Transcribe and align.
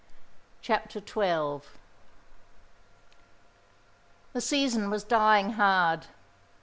CHAPTER 0.63 0.97
XII 0.99 1.61
The 4.33 4.41
season 4.41 4.89
was 4.89 5.03
dying 5.03 5.51
hard. 5.51 6.07